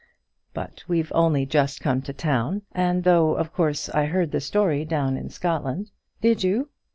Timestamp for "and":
2.71-3.03